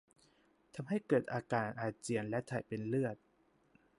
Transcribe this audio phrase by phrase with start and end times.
[0.75, 3.17] ทำให้เกิดอาการอาเจียนและถ่ายเป็นเลือด